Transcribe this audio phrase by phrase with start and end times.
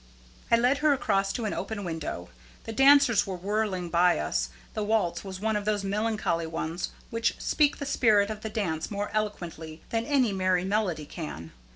[0.49, 2.29] I led her across to an open window.
[2.63, 4.49] The dancers were whirling by us.
[4.73, 8.89] The waltz was one of those melancholy ones which speak the spirit of the dance
[8.89, 11.51] more eloquently than any merry melody can.